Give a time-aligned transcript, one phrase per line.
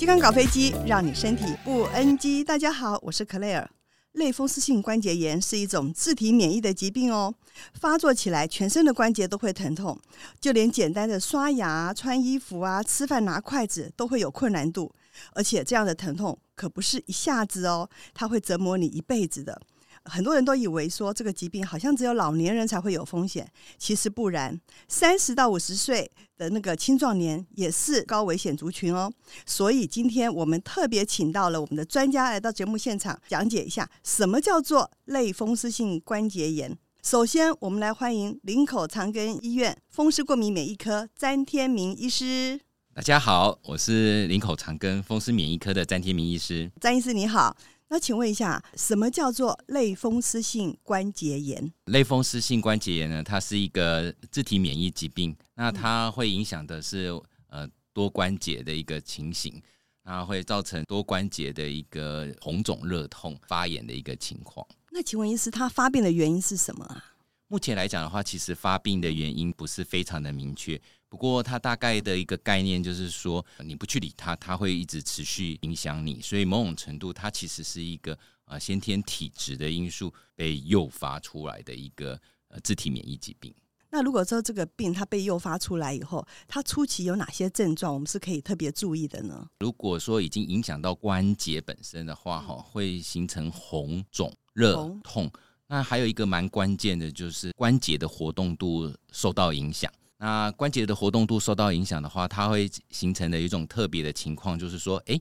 [0.00, 2.42] 健康搞飞机，让你身体不 NG。
[2.42, 3.70] 大家好，我是克莱尔。
[4.12, 7.34] 类风湿性关节炎是一种自体免疫的疾病哦，
[7.74, 10.00] 发作起来全身的关节都会疼痛，
[10.40, 14.90] 就连简单的刷牙、穿衣服啊、吃饭拿筷子都会有困难度，
[15.34, 19.60] 而且这样的疼痛可不是一下子哦，它会折磨你一辈子的。
[20.04, 23.46] 很多人都以为说这个疾病好像只有老年人才会有风险，
[23.78, 24.58] 其实不然，
[24.88, 29.12] 三十到五十岁的那个青壮年也是高危险族群哦。
[29.44, 36.76] 所以今天我们特别请到了我们的专家来到节目现场，讲解一下什么叫做类风湿性关节炎。
[37.02, 42.60] 首先，我们来欢迎林口长庚医院风湿过敏免疫科詹天明医师。
[42.92, 46.70] 大家好，我是林口长庚风湿免疫科的詹天明医师。
[46.80, 47.56] 詹医师你好。
[47.92, 51.72] 那请问一下，什么叫做类风湿性关节炎？
[51.86, 53.20] 类风湿性关节炎呢？
[53.20, 57.08] 它是一个自体免疫疾病，那它会影响的是
[57.48, 59.60] 呃多关节的一个情形，
[60.04, 64.64] 那会造成多关节的一个红肿热痛、发炎的一个情况。
[64.92, 67.04] 那请问医师，它发病的原因是什么啊？
[67.48, 70.80] 目前来讲的话，其实发病的原因不是非常的明确。
[71.10, 76.20] 不过，它大概的一个概念就是说，你不去理它，它会一直持续影响你。
[76.20, 83.52] 所以，某种程度，它其实是一个呃先天体质的因素被诱发出来的一个呃自体免疫疾病。
[83.90, 89.44] 那如果说这个病它被诱发出来以后，它初期有哪些症状，我们是可以特别注意的呢？
[89.58, 95.28] 如果说已经影响到关节本身的话，哈，会形成红肿、热痛。
[95.66, 99.92] 那还有一个蛮关键的，就是关节的活动度受到影响。
[100.20, 105.18] 那关节的活动度受到影响的话，它会形成的一种特别的情况，就是说，诶，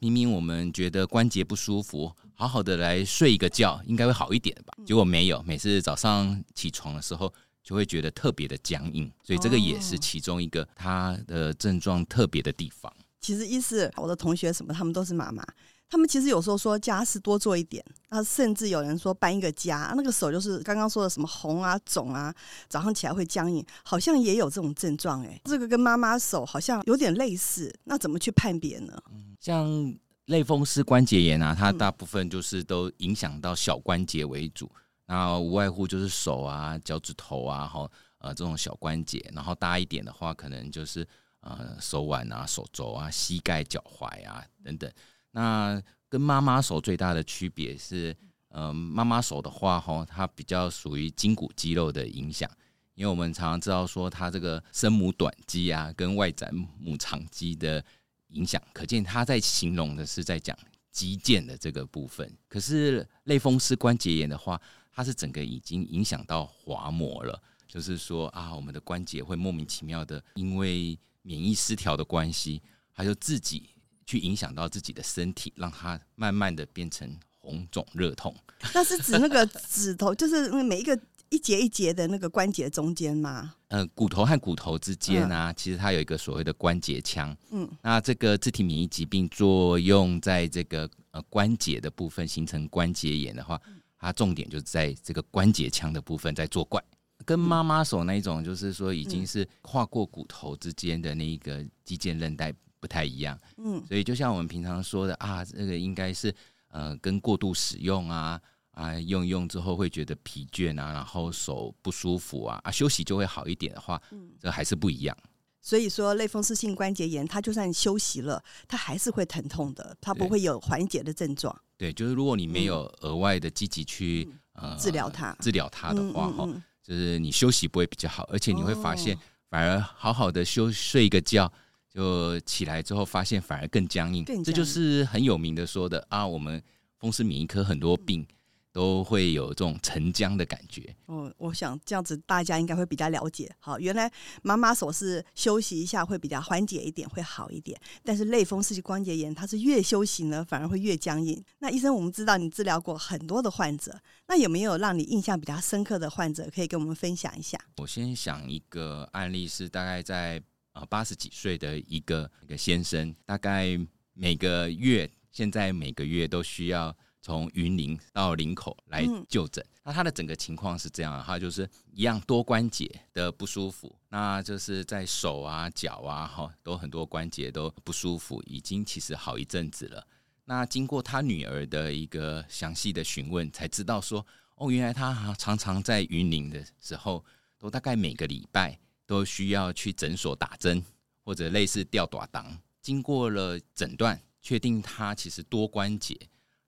[0.00, 4.74] 明明我们觉得关节不舒服，好好的来睡一个觉，应该会好一点吧？
[4.84, 12.92] 结果没有，每次早上起床的时候，就会觉得特别的僵硬，所以这个也是其中一个它的症状特别的地方。
[13.20, 15.46] 其实，意思我的同学什么，他们都是妈妈。
[15.90, 22.32] 他们其实有时候说家事多做一点，啊，甚至有人说搬一个家，那个手就是刚刚说的什么红啊、肿啊，
[22.68, 28.96] 早上起来会僵硬，好像也有这种症状哎，这个跟妈妈手好像有点类似，那怎么去判别呢？
[29.40, 29.92] 像
[30.26, 34.70] 类风湿关节炎啊，它大部分就是都影响到小关节为主，
[35.06, 41.04] 那无外乎就是手啊、脚趾头啊，哈，呃，这种小关节，然后大一点的话，可能就是
[41.40, 44.88] 呃手腕啊、手肘啊、膝盖、脚踝啊等等。
[45.32, 48.16] 那跟妈妈手最大的区别是，
[48.48, 52.50] 嗯，妈妈手的话，吼，它比较属于筋骨肌肉的影响，
[52.94, 57.84] 因为我们常常知道说，它这个生母短肌啊，跟外展母长肌的
[58.30, 60.58] 影响，可见它在形容的是在讲
[60.90, 62.28] 肌腱的这个部分。
[62.48, 64.60] 可是类风湿关节炎的话，
[64.92, 72.60] 它是整个已经影响到滑膜了，就是说啊，我们的关节会莫名其妙的，因为免疫失调的关系，
[72.92, 73.70] 它就自己。
[74.10, 78.34] 去影响到自己的身体，让它慢慢的变成红肿热痛。
[78.74, 83.54] 那是指那个指头，就是每一个一节一节的那个关节中间吗？
[83.68, 87.36] 呃，骨头和骨头之间呢、啊，其实它有一个所谓的关节腔。
[87.52, 93.60] 嗯，那这个自体免疫疾病作用在这个呃关节的部分，形成关节炎的话，
[93.96, 96.82] 它重点就是在这个关节腔的部分在作怪。
[97.24, 102.52] 跟妈妈手那一种，就是说已经是跨过骨头之间的那一个肌腱韧带。
[102.80, 106.34] 不太一样，嗯，所以就像我们平常说的啊，这个应该是
[106.68, 108.40] 呃，跟过度使用啊
[108.72, 115.16] 啊，用用之后会觉得疲倦啊，然后手不舒服啊啊，休息就会好一点的话，嗯，这还是不一样。
[115.62, 121.54] 所以说，类风湿性关节炎，它就算休息了，它还是会疼痛的，它不会有缓解的症状。
[121.76, 126.54] 对，就是如果你没有额外的积极去、嗯、呃治疗它，治疗它的话，哈、嗯嗯。
[126.54, 129.18] 嗯，就是你休息不会比较好，而且你会发现，
[129.50, 131.52] 反而好好的休睡一个觉。
[131.92, 136.24] 就起来之后，发现反而更僵硬，这就是很有名的说的啊。
[136.24, 136.62] 我们
[136.98, 138.24] 风湿免疫科很多病
[138.72, 140.94] 都会有这种沉僵的感觉。
[141.06, 143.50] 哦，我想这样子大家应该会比较了解。
[143.58, 144.08] 好，原来
[144.42, 147.76] 妈妈手是休息一下会比较缓解一点，会好一点。
[148.04, 151.42] 但是类风湿性关节炎，它是越休息呢，反而会越僵硬。
[151.58, 157.58] 那医生，我们知道你治疗过很多的患者，那有没有让你印象比较深刻的患者可以跟我们分享一下？
[157.78, 160.40] 我先想一个案例，是大概在。
[160.72, 163.78] 啊，八十几岁的一个一个先生，大概
[164.14, 169.64] 每个月，现在每个月都需要从云林到林口来就诊。
[169.82, 180.06] 那他的整个情况是这样，他就是一样多关节的不舒服，那就是在手啊、脚啊，哈，都很多关节都不舒服，已经其实好一阵子了。
[180.44, 184.24] 那经过他女儿的一个详细的询问，才知道说，
[184.56, 187.24] 哦，原来他常常在云林的时候，
[187.58, 188.78] 都大概每个礼拜。
[189.10, 190.80] 都需要去诊所打针，
[191.24, 196.16] 或者类似吊打档经过了诊断，确定他其实多关节，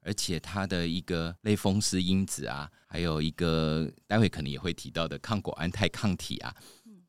[0.00, 6.52] 而且他的一个类风湿因子啊，还有一个待会可能也会提到的抗果胺肽抗体啊，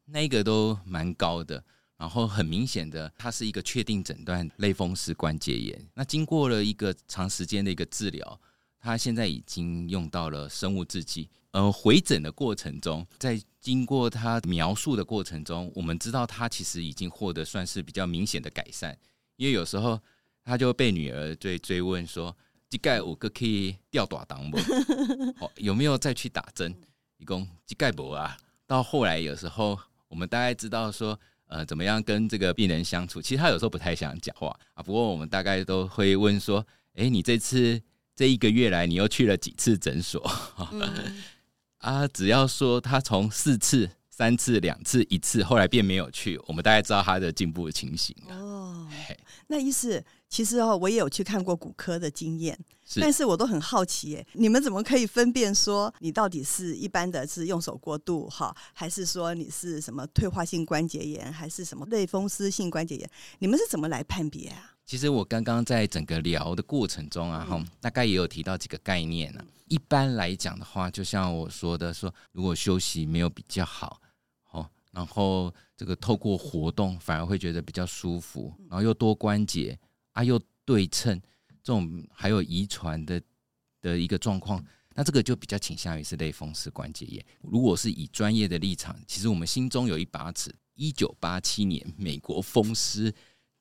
[0.06, 1.64] 那个都蛮高的。
[1.98, 5.90] 然后很明显的，它是一个确定诊断类风湿关节炎。
[5.96, 8.40] 那经过了一个长时间的一个治疗，
[8.84, 11.30] 他现在已经用到了生物制剂。
[11.52, 18.98] 呃，回诊的过程中，在经过他描述的过程中，我们知道他其实已经获得算是比较明显的改善。
[19.38, 19.98] 因为有时候
[20.44, 22.36] 他就被女儿追追问说
[22.70, 24.58] ：“膝盖五个可以吊打档不？
[25.40, 26.76] 哦，有没有再去打针？”
[27.18, 28.38] 一共膝盖不啊？
[28.68, 29.80] 到后来有时候
[30.10, 31.18] 我们大概知道说。
[31.48, 33.22] 呃，怎么样跟这个病人相处？
[33.22, 34.82] 其实他有时候不太想讲话啊。
[34.82, 36.66] 不过我们大概都会问说
[36.96, 37.80] ：“哎，你这次
[38.16, 40.22] 这一个月来，你又去了几次诊所？”
[40.72, 41.24] 嗯、
[41.80, 48.88] 啊，只要说他从四次、三次、两次、一次，后来便没有去，我们大概知道他的进步的情形哦，
[49.48, 52.58] 那意思其实哦，我也有去看过骨科的经验。
[52.86, 63.10] 是但是我都很好奇耶，你们怎么可以分辨说你到底是一般的是用手过度哈，还是说你是什么退化性关节炎，还是什么类风湿性关节炎？
[63.40, 64.73] 你们是怎么来判别啊？
[64.86, 69.46] 其实我刚刚在整个聊的过程中啊，哈、嗯，大概也有提到几个概念呢、啊。
[69.68, 74.02] 一般来讲的话，就像我说的说，说如果休息没有比较好，
[74.52, 79.80] 哦，然后这个透过活动反而会觉得比较舒服，然后又多关节
[80.12, 81.20] 啊，又对称。
[81.64, 83.22] 这种还有遗传的
[83.82, 84.64] 的一个状况，
[84.94, 87.26] 那这个就比较倾向于是类风湿关节炎。
[87.42, 90.54] 如果是以专业的立场，其实我们心中有一把尺。
[90.76, 93.14] 一九八七年美国风湿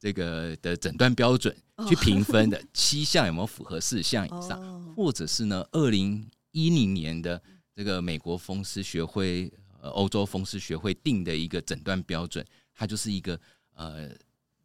[0.03, 1.57] 这个的诊断标准
[1.89, 4.61] 去评分的七项有没有符合四项以上，
[4.97, 7.41] 或者是呢二零一零年的
[7.73, 9.49] 这个美国风湿学会
[9.81, 12.45] 呃欧洲风湿学会定的一个诊断标准，
[12.75, 13.41] 它就是一个
[13.75, 14.11] 呃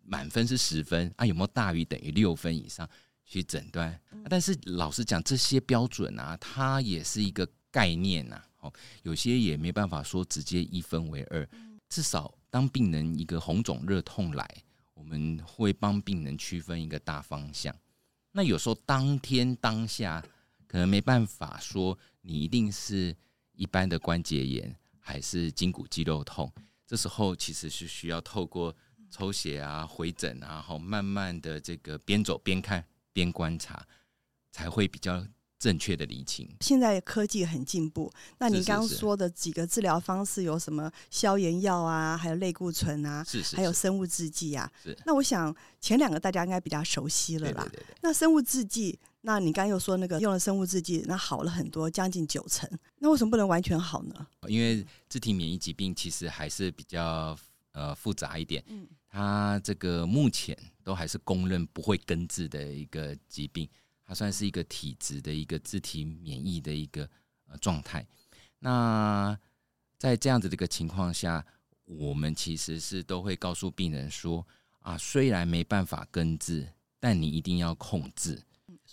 [0.01, 2.89] 满分是十分啊，有没有大于等于六分以上？
[3.24, 4.00] 去诊断，
[4.30, 8.42] 但是老实讲，这些标准啊，它也是一个概念呐。
[8.62, 8.74] 哦，
[9.04, 11.48] 有些也没办法说直接一分为二。
[11.89, 14.50] 至少当病人一个红肿热痛来，
[14.98, 17.74] 我们会帮病人区分一个大方向。
[18.32, 20.24] 那有时候当天当下
[20.68, 23.16] 可能没办法说你一定是
[23.54, 26.52] 一般的关节炎还是筋骨肌肉痛，
[26.86, 28.76] 这时候其实是需要透过
[29.10, 32.86] 抽血啊、回诊啊，然后慢慢的这个边走边看。
[33.14, 33.84] 边观察
[34.52, 35.26] 才会比较
[35.59, 36.48] 正确的理清。
[36.62, 40.92] 现在科技很进步，那你刚刚说的几个治疗方式有什么？
[41.09, 44.71] 消炎药啊，还有类固醇啊，是是是，还有生物制剂啊。
[44.83, 44.98] 是。
[45.06, 47.63] 那我想前两个大家应该比较熟悉了啦。
[47.63, 47.95] 对对对对。
[48.01, 52.69] 那生物制剂，那你刚刚又说那个用了生物制剂，那好了很多，将近九成。
[53.00, 54.27] 那为什么不能完全好呢？
[54.48, 57.38] 因为自体免疫疾病其实还是比较
[57.71, 58.63] 呃复杂一点。
[58.68, 58.88] 嗯。
[59.10, 63.68] 它这个目前都还是公认不会根治的一个疾病，
[64.07, 67.07] 它算是一个体质的一个自体免疫的一个
[67.48, 68.04] 呃状态。
[68.59, 69.38] 那
[70.00, 71.45] 在这样子的一个情况下，
[71.86, 74.45] 我们其实是都会告诉病人说
[74.80, 76.68] 啊，虽然没办法根治，
[77.00, 78.42] 但你一定要控制。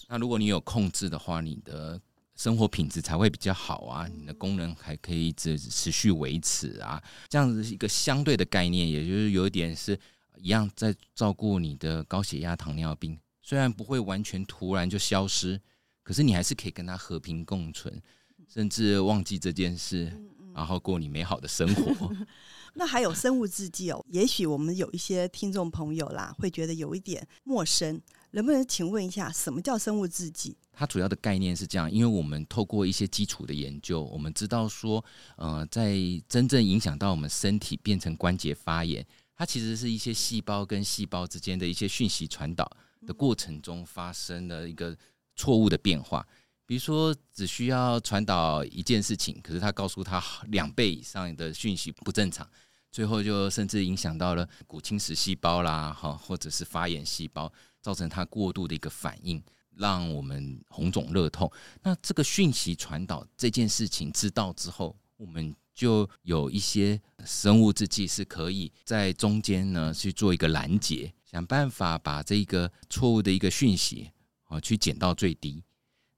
[0.09, 2.01] 那如果你有控制的话，你的
[2.35, 9.99] 生活品质才会比较好啊，你的功能还可以持持续维持啊，这样子一个相对的概念，也就是有一点是
[10.39, 15.61] 一样在照顾你的高血压、糖尿病，虽然不会完全突然就消失，
[16.03, 18.03] 可是你还是可以跟他和平共存，
[18.49, 20.11] 甚至忘记这件事，
[20.55, 22.11] 然后过你美好的生活。
[22.73, 28.01] 那还有生物制剂哦，也许我们有一些听众朋友啦，会觉得有一点陌生。
[28.31, 30.57] 能不能请问一下，什么叫生物制剂？
[30.73, 35.05] 它主要的概念是这样，因为我们透过一些基础的研究，我们知道说，
[35.37, 35.95] 呃，在
[36.27, 42.69] 真正影响到我们身体变成关节发炎，它其实是一些细胞跟细胞之间的一些讯息传导
[43.07, 44.97] 的过程中发生了一个
[45.37, 46.27] 错误的变化。
[46.67, 52.49] 比如说，只需要传导一件事情，可是它告诉他两倍以上的讯息不正常。
[52.91, 59.43] 最后就甚至影响到了骨侵蚀细胞啦，哈，或者是发炎细胞，造成它过度的一个反应，
[59.77, 61.51] 让我们红肿热痛。
[61.83, 74.09] 那这个讯息传导这件事情知道之后，我们就有一些生物制剂是可以在中间呢去做一个拦截，想办法把这个错误的一个讯息
[74.45, 75.65] 啊去减到最低。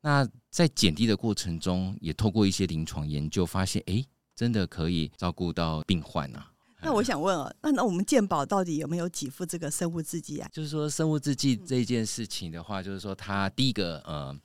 [0.02, 4.04] 那在减低的过程中，也透过一些临床研究发现，哎，
[4.34, 6.52] 真的可以照顾到病患啊。
[6.82, 10.46] 那我想问哦，那那我们健保到底有没有给付这个生物制剂啊？
[10.52, 14.38] 就是说生物制剂这件事情的话，就是说它第一个呃，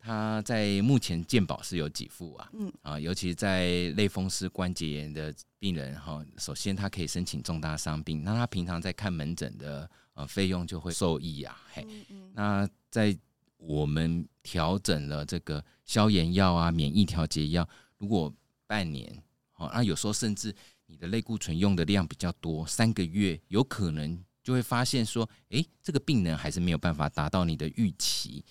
[0.00, 11.86] 它在目前健保是有给付啊，嗯啊，尤其在类风湿关节炎的病人哈，首先他可以申请重大伤病，那他平常在看门诊的呃费用就会受益啊，嘿，
[12.32, 13.16] 那在
[13.58, 17.68] 我们调整了这个消炎药啊、免疫调节药，
[17.98, 18.32] 如果
[18.66, 20.54] 半年，好，那有时候甚至
[20.86, 28.44] 你的类固醇用的量比较多，三个月有可能就会发现说，诶，这个病人还是没有办法达到你的预期。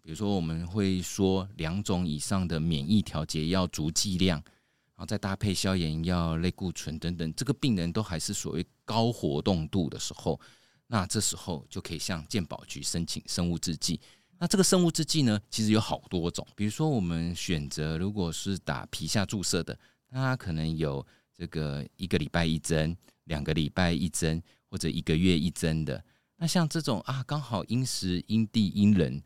[0.00, 4.42] 比如说，我们会说两种以上的免疫调节药足剂量，
[4.96, 10.40] 然后再搭配消炎药、类固醇等等，这个病人都还是所谓高活动度的时候，
[10.86, 14.00] 那这时候就可以向健保局申请生物制剂。
[14.38, 26.02] 那这个生物制剂呢，其实有好多种，比如说我们选择如果是打皮下注射的，那它可能有这个一个礼拜一针、两个礼拜一针或者一个月一针的。
[26.36, 29.22] 那像这种啊，刚好因时因地因人。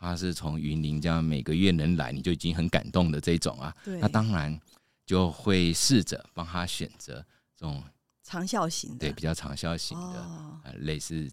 [0.00, 3.76] 他是从云林这样每个月能来，你就已经很感动的这种啊。
[3.84, 4.56] 那当然
[5.04, 7.14] 就会试着帮他选择
[7.56, 7.82] 这种
[8.28, 11.30] 长效型的，对，比较长效型的，哦呃，类似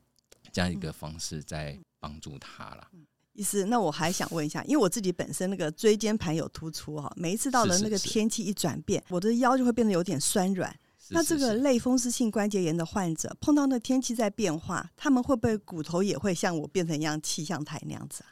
[0.51, 2.87] 这样一个方式在帮助他了。
[3.33, 10.73] 意思，那我还想问一下，因为我自己本身那个椎间盘有突出哈，每一次到了那个天气一转变，是是是我的腰就会变得有点酸软。
[11.09, 18.31] 那这个类风湿性关节炎的患者碰到那天气在变化，他们会不会骨头也会像我变成一样气象台那样子啊？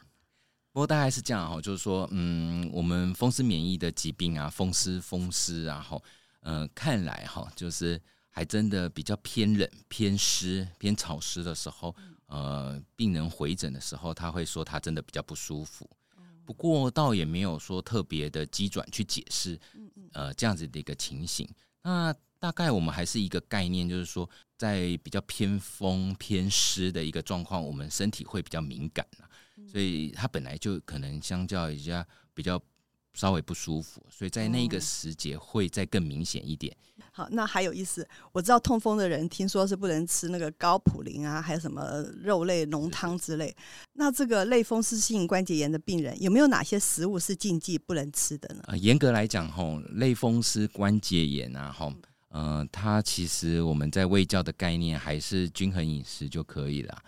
[0.72, 6.00] 不过大概是这样哈，就是说，嗯，我们风湿免疫的疾病啊，风湿、风湿啊，哈，
[6.40, 8.00] 呃，看来哈，就是
[8.36, 11.94] 还真的比较偏冷、偏湿、偏潮湿的时候，
[12.26, 15.88] 呃，病人回诊的时候，他会说他真的比较不舒服。
[16.44, 19.56] 不过倒也没有说特别的机转去解释，
[20.12, 21.48] 呃，这样子的一个情形。
[21.80, 29.06] 那大概我们还是一个概念，就是说，在比较偏风、偏湿的一个状况，我们身体会比较敏感。
[29.70, 32.60] 所以他本来就可能相较一下比较
[33.14, 36.76] 稍微不舒服，所以在那个时节会再更明显一点。
[37.10, 43.54] 好，那还有意思，我知道痛风的人听说是不能吃那个高普林啊，还有什么肉类浓汤之类。
[43.92, 48.62] 那这个类风湿性关节炎的病人有没有哪些食物是禁忌不能吃的呢？
[48.66, 51.92] 呃，严格来讲，吼，类风湿关节炎啊，吼，
[52.30, 57.00] 呃，它其实我们在卫教的概念还是均衡饮食就可以了。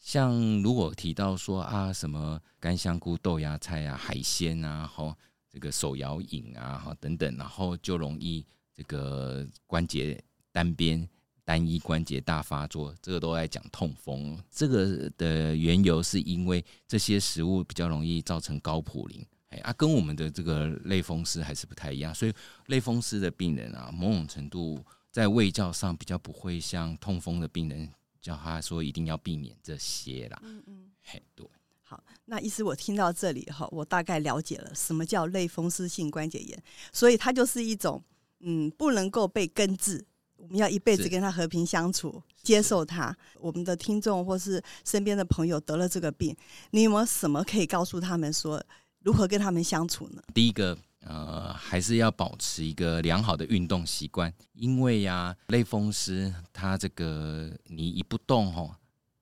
[0.00, 5.14] 像如果提到说啊，什么干香菇、豆芽菜啊、海鲜啊，吼，
[5.52, 8.44] 这个手摇饮啊，哈等等，然后就容易
[8.74, 10.18] 这个关节
[10.50, 11.06] 单边
[11.44, 14.42] 单一关节大发作，这个都在讲痛风。
[14.50, 22.32] 这个的缘由是因为这些食物比较容易造成高普林，哎啊，跟我们的这个类风湿还是不太一样，所以
[22.66, 27.88] 类风湿的病人啊，某种程度在胃教上比较不会像痛风的病人。
[28.22, 30.40] 叫他说一定要避免这些啦。
[30.44, 31.44] 嗯嗯，嘿，对。
[31.92, 38.02] 好，那意思我听到这里哈，我大概了解了什么叫类风湿性关节炎，所以它就是一种
[38.40, 40.02] 嗯，不能够被根治，
[40.36, 43.14] 我们要一辈子跟他和平相处，接受他。
[43.38, 46.34] 我们的听众或是身边的朋友得了这个病，
[46.70, 48.64] 你有没有什么可以告诉他们说
[49.00, 50.22] 如何跟他们相处呢？
[50.32, 50.78] 第一个。
[51.04, 58.72] 呃，还是要保持一个良好的运动习惯，因为呀、啊，类风湿它这个你一不动吼，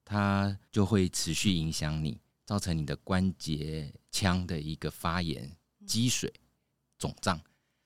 [0.05, 5.49] 它就会持续影响你，造成你的关节腔的一个发炎、
[5.87, 6.29] 积水、
[6.99, 7.41] 肿胀，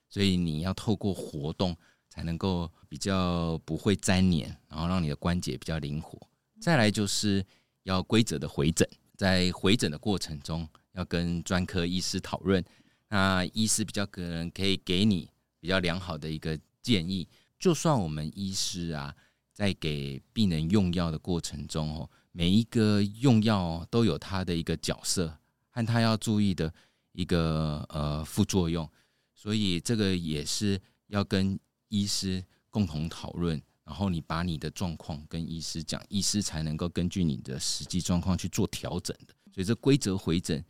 [0.09, 1.76] 所以你要透过活动
[2.09, 6.18] 才能够比较不会粘黏，然后让你的关节比较灵活。
[6.62, 7.44] 再来就是
[7.83, 12.64] 要规则的回诊，在回诊的过程中要跟专科医师讨论。
[13.09, 15.28] 那医师比较可能可以给你
[15.61, 17.28] 比较良好的一个建议。
[17.59, 19.14] 就算我们医师啊，
[19.52, 25.38] 在给病人用药的过程中哦，每一个用药都有他的一个角色
[25.71, 26.75] 和他要注意的
[27.12, 28.91] 一个呃副作用，
[29.33, 31.57] 所以这个也是要跟
[31.91, 39.35] 医师共同讨论，然后你把你的状况跟医师讲，医师才能够根据你的实际状况去做调整的。
[39.53, 40.64] 所以这规则回诊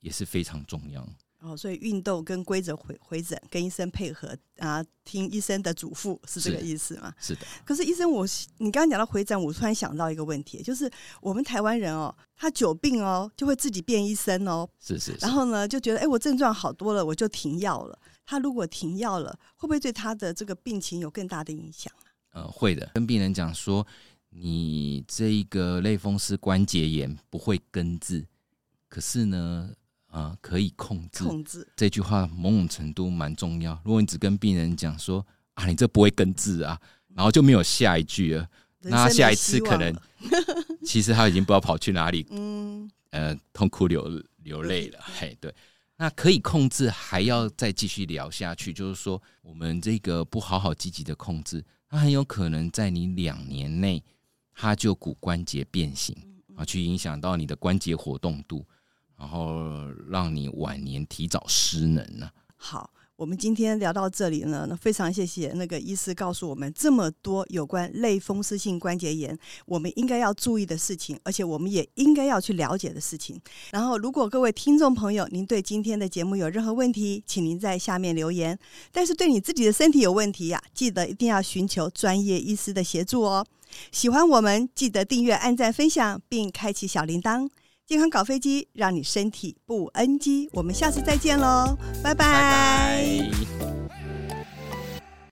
[0.00, 1.08] 也是非常重要。
[1.44, 7.12] 哦，所以运动跟规则回回诊，跟医生配合啊，听医生的嘱咐，是这个意思吗？
[7.20, 7.40] 是的。
[7.66, 14.66] 可是医生，我你刚刚讲到回诊，我突然想到一个问题，就是我们台湾人哦，他久病哦，就会自己变医生哦。
[14.80, 15.18] 是是，是。
[15.20, 17.98] 然后呢，就觉得哎，我症状好多了，我就停药了。
[18.24, 21.92] 他如果停药了，会不会对他的这个病情有更大的影响？
[22.32, 22.90] 呃，会的。
[22.94, 23.86] 跟病人讲说，
[24.30, 28.24] 你这一个类风湿关节炎不会根治，
[28.88, 29.70] 可是呢。
[30.14, 31.24] 啊、呃，可以控制。
[31.24, 33.76] 控制这句话某种程度蛮重要。
[33.84, 36.80] 如果你只跟病人讲说啊，你这不会根治啊，
[37.14, 38.48] 然后就没有下一句了，
[38.82, 39.92] 那下一次可能
[40.86, 45.00] 其实他已经不知道跑去哪里，嗯，呃，痛哭流流泪了。
[45.02, 45.52] 嘿，对。
[45.96, 48.72] 那可以控制，还要再继续聊下去。
[48.72, 54.02] 就是说，我们这个不好好积极的控制，它很有可能在你两年内，
[54.52, 56.14] 它就骨关节变形
[56.56, 58.66] 啊，去影响到你的关节活动度，
[59.24, 62.28] 然后让你晚年提早失能呢。
[62.56, 62.90] 好。
[63.16, 73.40] 我们今天聊到这里呢，那非常谢谢那个医师告诉我们这么多有关类风湿性关节炎我们应该要注意的事情，而且我们也应该要去了解的事情。
[73.70, 78.58] 然后，如果各位听众朋友您对今天的节目有任何问题，请您在下面留言。
[78.90, 83.46] 但是对你自己的身体有问题呀、记得一定要寻求专业医师的协助哦。
[83.92, 87.48] 喜欢我们，记得订阅、按赞、分享，并开启小铃铛。
[87.86, 90.48] 健康搞飞机，让你身体不 NG。
[90.52, 93.73] 我们下次再见喽，拜拜。